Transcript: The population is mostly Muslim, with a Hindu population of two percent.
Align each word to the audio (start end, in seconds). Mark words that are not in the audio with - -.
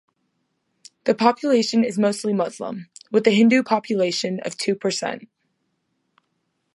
The 1.03 1.13
population 1.13 1.83
is 1.83 1.99
mostly 1.99 2.33
Muslim, 2.33 2.89
with 3.11 3.27
a 3.27 3.29
Hindu 3.29 3.61
population 3.61 4.39
of 4.43 4.57
two 4.57 4.73
percent. 4.73 5.27